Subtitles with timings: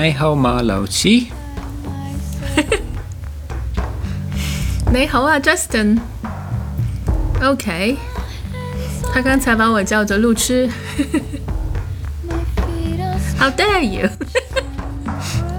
[0.00, 1.26] 你好嗎，老師？
[4.92, 5.98] 你好啊，Justin。
[7.42, 7.96] OK，
[9.12, 10.70] 他刚才把我叫做路痴。
[13.40, 14.08] How dare you?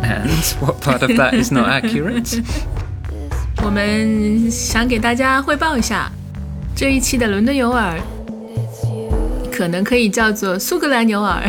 [0.03, 0.29] And
[0.61, 2.41] what part of that is not accurate?
[3.61, 6.09] 我们想给大家汇报一下
[6.73, 7.99] 这一期的伦敦有耳，
[9.51, 11.43] 可能可以叫做苏格兰有耳，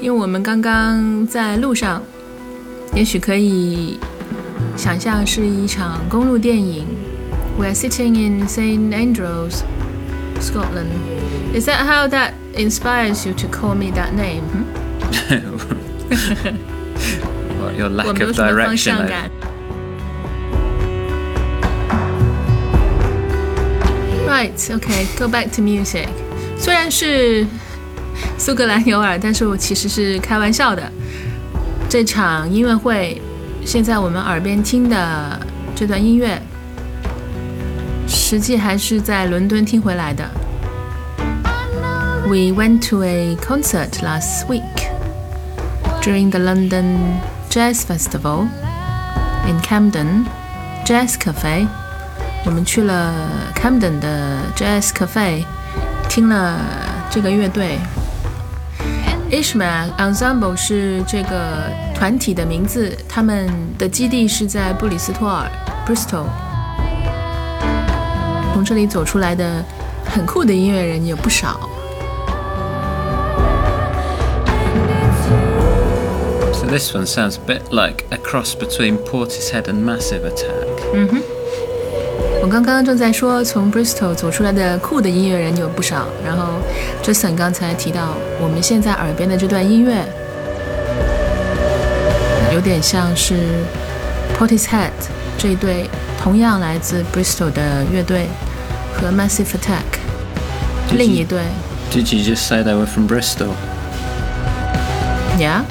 [0.00, 2.02] 因为我们刚刚在路上，
[2.94, 3.98] 也许可以
[4.76, 6.86] 想象是一场公路电影。
[7.58, 9.62] We're sitting in St Andrews,
[10.40, 10.92] Scotland.
[11.54, 14.44] Is that how that inspires you to call me that name?
[17.58, 18.76] What, your 我 lack 没有 of 什么方 direction.
[18.76, 19.30] 向 over- 感。
[24.28, 26.08] Right, okay, go back to music.
[26.58, 27.46] 虽然是
[28.38, 30.90] 苏格兰有耳，但是我其实是开玩笑的。
[31.88, 33.20] 这场音乐会，
[33.64, 35.40] 现在我们耳边听的
[35.74, 36.40] 这段音乐，
[38.06, 40.24] 实际还是在伦敦听回来的。
[42.26, 44.62] We went to a concert last week
[46.02, 48.48] during the London Jazz Festival
[49.46, 50.24] in Camden
[50.84, 51.66] Jazz Cafe。
[52.44, 53.12] 我们去了
[53.54, 55.44] Camden 的 Jazz Cafe，
[56.08, 56.58] 听了
[57.10, 57.78] 这个乐队。
[59.30, 65.50] Ishmael Ensemble 是这个团体的名字，他们的基地是在布里斯托尔
[65.86, 66.26] （Bristol）。
[68.54, 69.64] 从这里走出来的
[70.04, 71.60] 很酷的音乐人有不少。
[76.54, 81.10] So this one sounds a bit like a cross between Portishead and Massive Attack.
[82.42, 86.06] 我刚刚正在说，从 Bristol 走出来的酷的音乐人有不少。
[86.24, 86.60] 然后
[87.02, 90.04] Justin 刚才提到，我们现在耳边的这段音乐，
[92.54, 93.34] 有点像是
[94.38, 94.90] Portishead
[95.36, 95.90] 这一对
[96.22, 98.28] 同样来自 Bristol 的乐队
[98.94, 99.98] 和 Massive Attack
[100.92, 101.40] 另一对。
[101.90, 103.54] Did you just say they were from Bristol?
[105.38, 105.64] Yeah，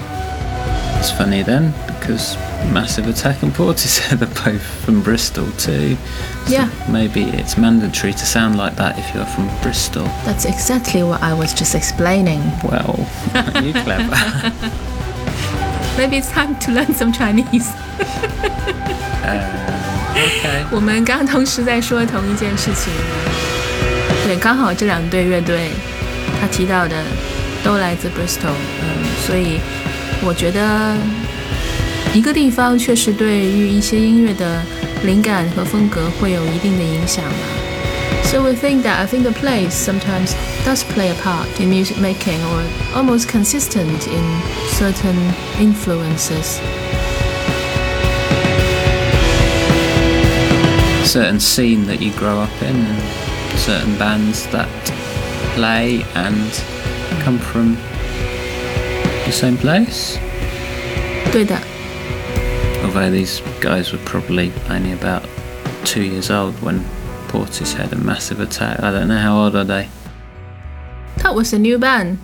[1.01, 2.35] It's funny then, because
[2.71, 5.95] Massive Attack and Portishead are both from Bristol too.
[6.45, 6.67] So Yeah.
[6.89, 10.07] Maybe it's mandatory to sound like that if you're from Bristol.
[10.25, 12.41] that's exactly what I was just explaining.
[12.63, 13.05] Well,
[13.63, 14.17] you clever.
[15.97, 17.67] Maybe it's time to learn some Chinese.
[20.15, 20.65] okay.
[20.71, 22.91] 我们刚同时在说同一件事情，
[24.25, 25.69] 对，刚好这两队乐队
[26.41, 26.95] 他提到的
[27.63, 29.59] 都来自 Bristol，嗯，所以
[30.23, 30.95] 我觉得
[32.13, 34.61] 一个地方确实对于一些音乐的
[35.03, 37.65] 灵感和风格会有一定的影响吧。
[38.25, 40.33] So we think that I think the place sometimes
[40.65, 42.63] does play a part in music making or
[42.95, 45.15] almost consistent in certain
[45.59, 46.59] influences.
[51.05, 54.67] Certain scene that you grow up in, and certain bands that
[55.53, 56.51] play and
[57.23, 57.77] come from
[59.25, 60.17] the same place.
[61.31, 61.55] 对的，
[62.83, 65.23] Although these guys were probably only about
[65.83, 66.83] two years old when
[67.27, 68.81] Portishead and Massive Attack.
[68.81, 69.87] I don't know how old are they.
[71.23, 72.17] That was a new band.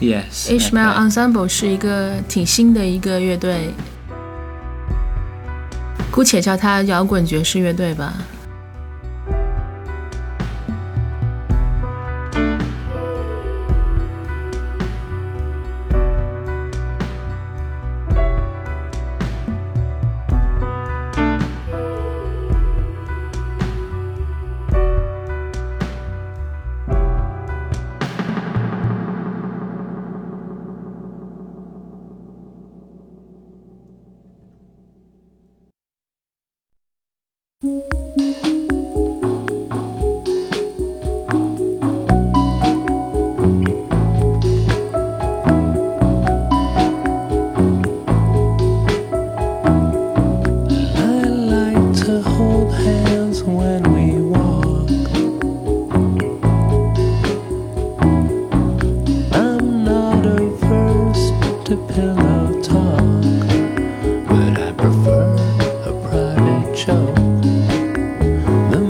[0.00, 0.48] Yes.
[0.48, 1.10] Ishmael okay.
[1.10, 3.74] Ensemble 是一个挺新的一个乐队，
[6.10, 8.14] 姑且叫它摇滚爵士乐队吧。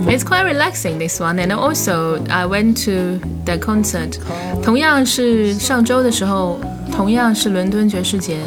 [0.08, 4.20] It's quite relaxing this one, and also I went to the concert.
[4.64, 6.60] 同样是上周的时候，
[6.92, 8.38] 同样是伦敦爵士节，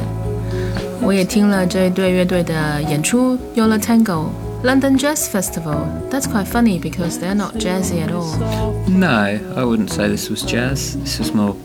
[1.02, 4.26] 我也听了这对乐队的演出，Yo La Tengo。
[4.62, 5.84] London Jazz Festival.
[6.10, 8.36] That's quite funny because they're not jazzy at all.
[8.88, 10.98] No, I wouldn't say this was jazz.
[11.00, 11.56] This was more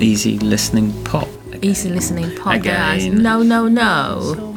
[0.00, 1.28] easy listening pop.
[1.62, 2.54] easy listening pop.
[2.54, 3.22] Again.
[3.22, 4.54] No, no, no.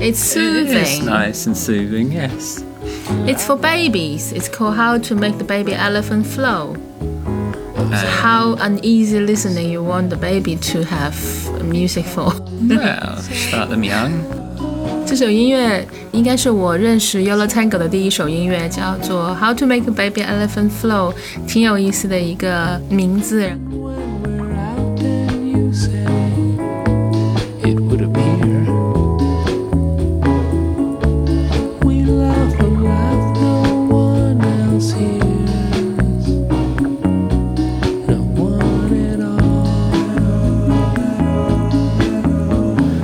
[0.00, 0.76] It's soothing.
[0.76, 1.06] It is soothing.
[1.06, 2.64] nice and soothing, yes.
[3.28, 4.32] It's for babies.
[4.32, 6.78] It's called How to Make the Baby Elephant Float.
[7.00, 11.16] Uh, How uneasy listening you want the baby to have
[11.64, 12.32] music for.
[12.68, 14.24] well, start them young.
[15.10, 21.14] 这首音乐应该是我认识 Yo La Tengo 的第一首音乐，叫做《How to Make a Baby Elephant Float》，
[21.48, 23.50] 挺有意思的一个名字。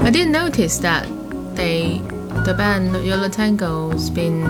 [0.05, 1.16] I did notice that.
[2.47, 4.45] The band Yo La Tengo's been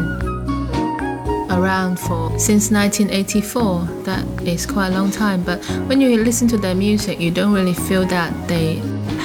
[1.49, 3.89] around for since 1984.
[4.05, 7.55] That is quite a long time, but when you listen to their music, you don't
[7.55, 8.83] really feel that they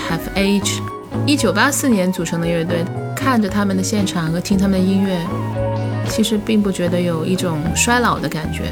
[0.07, 0.81] have aged.
[1.27, 5.19] 一九八四年组成的乐队，看着他们的现场和听他们的音乐，
[6.07, 8.71] 其实并不觉得有一种衰老的感觉。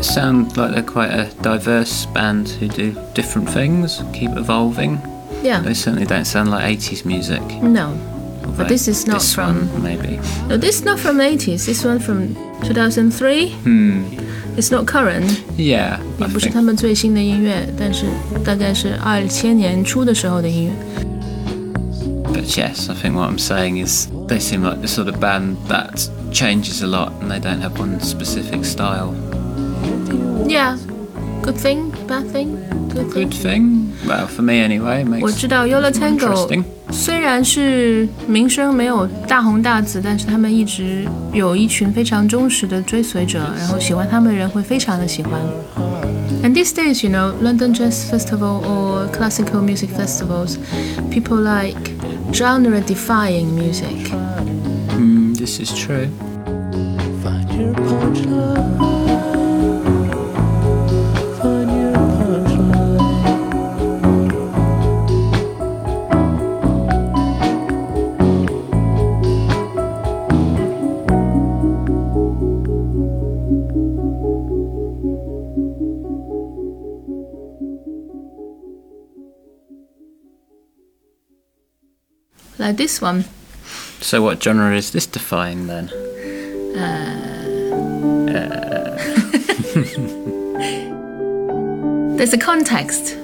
[0.00, 4.96] Sound like they're quite a diverse band who do different things, keep evolving.
[5.43, 7.41] Yeah, They certainly don't sound like 80s music.
[7.63, 7.93] no,
[8.45, 9.67] although but this is not this from.
[9.71, 10.19] one, maybe.
[10.47, 11.65] No, this is not from the 80s.
[11.65, 13.49] This one from 2003.
[13.63, 14.03] Hmm.
[14.57, 15.41] It's not current.
[15.57, 18.05] Yeah, 也 I 不是 think 他们最新的音乐，但是
[18.43, 20.71] 大概是二千年初的时候的音乐。
[22.31, 25.55] But yes, I think what I'm saying is they seem like the sort of band
[25.69, 29.13] that changes a lot and they don't have one specific style.
[30.47, 30.77] Yeah,
[31.46, 32.58] Good thing, bad thing,
[32.92, 33.30] good thing.
[33.30, 33.92] Good thing.
[34.04, 35.22] Well, for me anyway, makes.
[35.22, 45.40] 我知道 Yo La Tengo 虽然是名声没有大红大紫，但是他们一直有一群非常忠实的追随者，然后喜欢他们的人会非常的喜欢。
[46.42, 50.58] And these days, you know, London Jazz Festival or classical music festivals,
[51.10, 51.76] people like
[52.32, 54.10] genre-defying music.
[54.98, 56.08] Mm, this is true.
[82.65, 83.25] Like this one.
[84.01, 85.89] So, what genre is this defying then?
[92.17, 93.17] There's a context.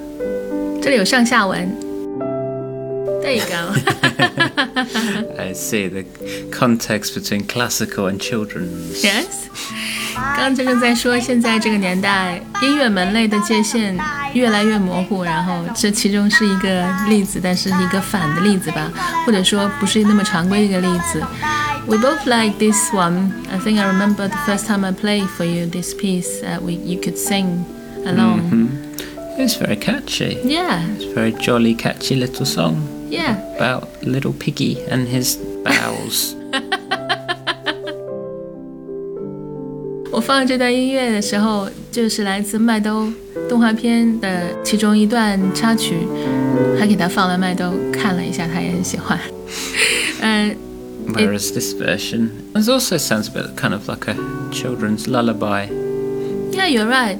[0.82, 1.68] 这里有上下文。
[3.22, 3.74] There you go.
[5.38, 6.04] I see the
[6.50, 9.02] context between classical and children's.
[9.04, 9.48] yes.
[10.14, 13.96] 刚刚真正在说，现在这个年代，音乐门类的界限
[14.34, 18.90] 越来越模糊，然后这其中是一个例子，但是一个反的例子吧，
[19.24, 21.22] 或者说不是那么常规的一个例子。
[21.86, 23.30] We both like this one.
[23.50, 26.72] I think I remember the first time I played for you this piece that we
[26.72, 27.64] you could sing
[28.04, 28.68] along.
[29.38, 30.36] It's very catchy.
[30.44, 33.36] Yeah, It's a very jolly, catchy little song yeah.
[33.56, 36.34] about little piggy and his bowels.
[40.25, 43.11] 放这段音乐的时候，就是来自麦兜
[43.49, 46.07] 动画片的其中一段插曲，
[46.79, 49.19] 还给他放了麦兜看了一下，他也很喜欢。
[50.21, 50.55] 嗯
[51.05, 54.15] Whereas this version it also sounds a bit kind of like a
[54.51, 57.17] children's lullaby.，Yeah, you're right。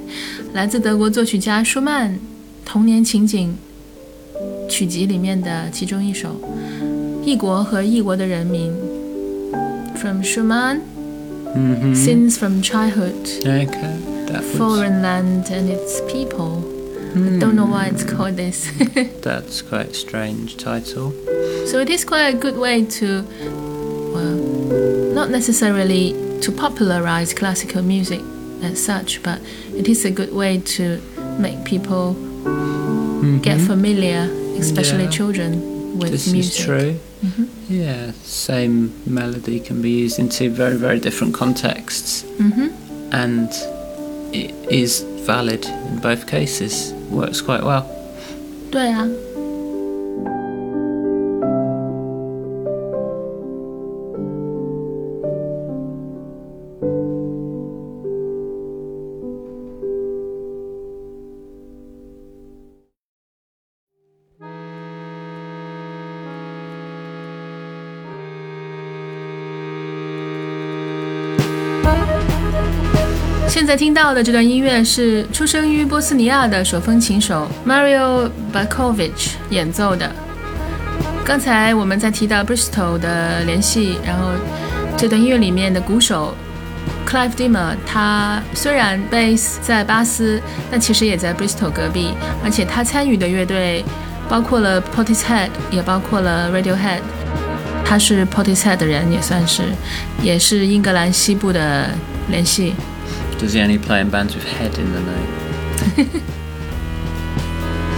[0.53, 2.11] 来自德国作曲家舒曼
[2.65, 3.57] 《童年情景》
[4.69, 6.39] 曲集里面的其中一首
[7.25, 8.71] 《异国和异国的人民》
[9.97, 10.79] ，From Schumann,
[11.53, 11.93] Mm-hmm.
[11.93, 16.59] Scenes from Childhood, Okay, that was, Foreign Land and Its People.
[17.13, 18.17] I don't know why it's hmm.
[18.17, 18.71] called this.
[19.21, 21.11] that's quite a strange title.
[21.67, 23.21] So it is quite a good way to,
[24.13, 24.35] well,
[25.13, 28.21] not necessarily to popularize classical music
[28.63, 29.39] as such, but
[29.75, 30.99] it is a good way to
[31.37, 33.67] make people get mm-hmm.
[33.67, 34.21] familiar,
[34.57, 35.09] especially Yeah.
[35.11, 36.59] children, with This music.
[36.59, 36.99] is true.
[37.23, 37.43] Mm-hmm.
[37.73, 42.67] Yeah, same melody can be used in two very, very different contexts, hmm
[43.11, 43.49] and
[44.31, 46.93] it is valid in both cases.
[47.09, 47.89] Works quite well.
[48.71, 49.32] 对啊。
[73.63, 80.11] 现在听到的这段音乐是出生于波斯尼亚的手风琴手 Mario Bakovic 演奏的。
[81.23, 84.31] 刚才我们在提到 Bristol 的联系，然后
[84.97, 86.35] 这段音乐里面的鼓手
[87.07, 92.09] Clive Dimmer，他虽然 bass 在巴斯，但其实也在 Bristol 隔壁，
[92.43, 93.85] 而且他参与的乐队
[94.27, 96.99] 包括了 Portishead，也包括了 Radiohead。
[97.85, 99.63] 他是 Portishead 的人，也算是，
[100.21, 101.87] 也是英格兰西部的
[102.27, 102.73] 联系。
[103.43, 106.23] does he only play in bands with head in the name?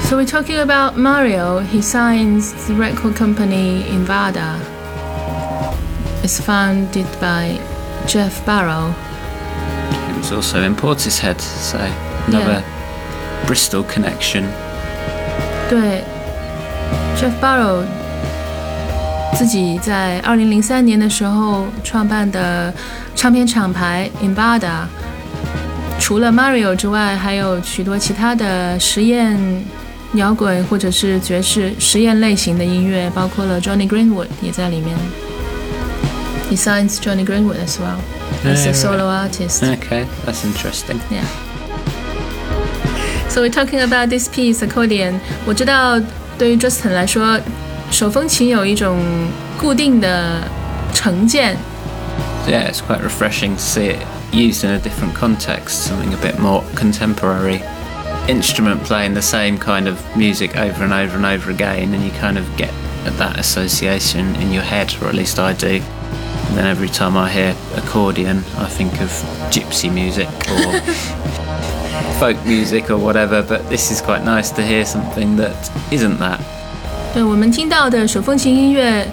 [0.10, 1.60] so we're talking about Mario.
[1.60, 4.60] He signs the record company Invada.
[6.24, 7.60] It's founded by
[8.08, 8.96] Geoff Barrow.
[10.08, 11.78] He was also in Portishead, so
[12.25, 13.46] another yeah.
[13.46, 14.46] Bristol connection.
[15.70, 16.04] 对
[17.18, 17.86] ，Geoff Barrow
[19.36, 22.74] 自己在二零零三年的时候创办的
[23.14, 24.10] 唱片厂牌
[26.00, 29.38] 除了 Mario 之外，还有许多其他的实验
[30.14, 34.96] 摇滚或者是爵士实验类型的音乐，包括了 Jonny Greenwood 也在里面。
[36.52, 37.98] He signs Jonny Greenwood as well
[38.46, 39.64] as a solo artist.
[39.64, 41.00] Okay, that's interesting.
[41.10, 41.25] Yeah.
[43.30, 45.16] So we're talking about this piece, accordion.
[45.46, 46.00] 我知道
[46.38, 47.40] 对于 Justin 来说，
[47.90, 49.00] 手风琴有一种
[49.58, 50.44] 固定的
[50.94, 51.58] 成见。
[52.48, 56.62] Yeah, it's quite refreshing to see it used in a different context, something a bit more
[56.75, 57.62] contemporary.
[58.29, 62.11] Instrument playing the same kind of music over and over and over again, and you
[62.12, 62.73] kind of get
[63.19, 65.81] that association in your head, or at least I do.
[66.49, 69.09] And then every time I hear accordion, I think of
[69.50, 70.81] gypsy music or
[72.19, 76.41] folk music or whatever, but this is quite nice to hear something that isn't that.
[77.12, 79.05] 对我们听到的手风琴音乐，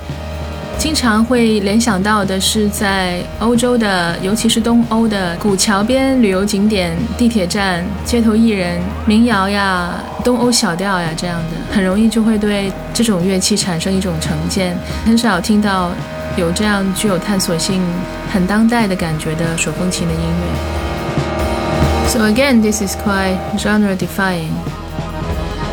[0.83, 15.93] 经常会联想到的是在欧洲的，尤其是东欧的古桥边旅游景点、地铁站、街头艺人、民谣呀、东欧小调呀这样的，很容易就会对这种乐器产生一种成见，很少听到
[16.37, 17.81] 有这样具有探索性、
[18.33, 22.09] 很当代的感觉的手风琴的音乐。
[22.09, 24.51] So again, this is quite genre defying.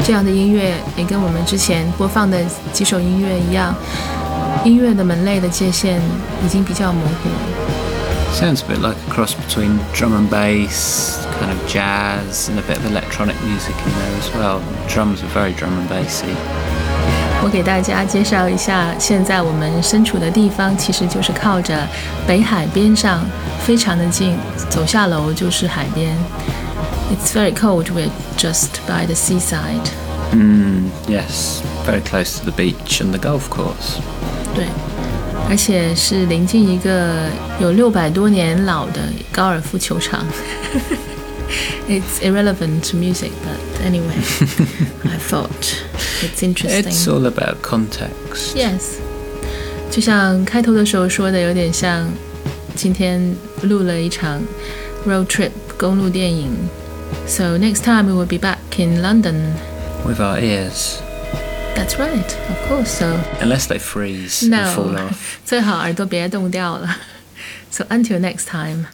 [0.06, 2.38] 这样的音乐也跟我们之前播放的
[2.72, 3.76] 几首音乐一样，
[4.65, 6.01] 音乐的门类的界限
[6.45, 7.37] 已经比较模糊了。
[8.35, 12.63] Sounds a bit like a cross between drum and bass, kind of jazz, and a
[12.67, 14.61] bit of electronic music in there as well.
[14.89, 16.35] Drums are very drum and bassy.
[17.45, 21.87] 我给大家介绍一下，现在我们身处的地方其实就是靠着
[22.27, 23.21] 北海边上，
[23.65, 24.37] 非常的近，
[24.69, 26.17] 走下楼就是海边。
[27.13, 27.93] It's very cold.
[27.93, 29.91] We're just by the seaside.
[30.33, 34.01] Mm, yes, very close to the beach and the golf course.
[34.59, 34.67] 对，
[35.49, 37.29] 而且是临近一个
[37.61, 39.01] 有六百多年老的
[39.33, 40.25] 高尔夫球场。
[41.87, 44.17] It's irrelevant to music, but anyway,
[45.05, 45.75] I thought
[46.23, 46.91] it's interesting.
[46.91, 48.57] It's all about context.
[48.57, 48.97] Yes，
[49.91, 52.09] 就像开头的时候说的，有点像
[52.75, 54.43] 今天录了一场
[55.07, 56.51] road trip 公路电影。
[57.27, 59.53] So next time we will be back in London.
[60.07, 60.97] With our ears.
[61.75, 62.91] That's right, of course.
[62.99, 65.39] So Unless they freeze and fall no， off.
[65.45, 66.97] 最好耳朵别冻掉了。
[67.71, 68.87] So until next time.